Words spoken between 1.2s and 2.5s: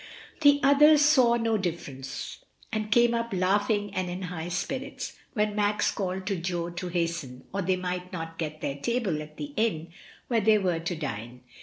no difference,